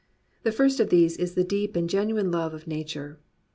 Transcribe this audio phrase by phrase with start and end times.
[0.41, 3.19] The first of these is the deep and genuine love of nature.